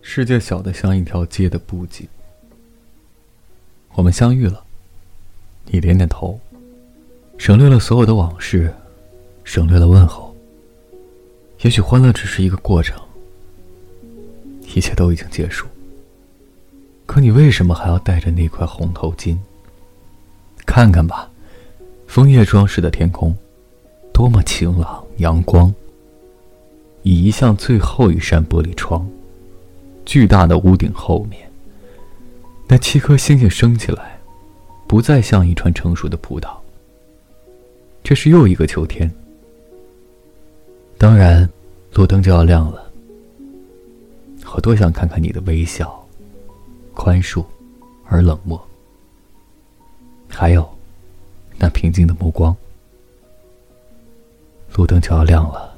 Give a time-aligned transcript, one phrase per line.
[0.00, 2.06] 世界小的像一条街的布景。
[3.94, 4.62] 我们相遇了，
[5.66, 6.38] 你点点头，
[7.38, 8.72] 省略了所有的往事，
[9.42, 10.36] 省略了问候。
[11.62, 13.00] 也许欢乐只是一个过程，
[14.74, 15.66] 一切都已经结束。
[17.06, 19.36] 可你为什么还要带着那块红头巾？
[20.74, 21.30] 看看吧，
[22.06, 23.36] 枫叶装饰的天空，
[24.10, 25.70] 多么晴朗阳光。
[27.02, 29.06] 移向最后一扇玻璃窗。
[30.06, 31.38] 巨大的屋顶后面，
[32.66, 34.18] 那七颗星星升起来，
[34.88, 36.48] 不再像一串成熟的葡萄。
[38.02, 39.12] 这是又一个秋天。
[40.96, 41.46] 当然，
[41.92, 42.90] 路灯就要亮了。
[44.54, 46.02] 我多想看看你的微笑，
[46.94, 47.44] 宽恕
[48.06, 48.58] 而冷漠，
[50.34, 50.68] 还有
[51.58, 52.56] 那平静的目光
[54.74, 55.72] 路灯就要亮了。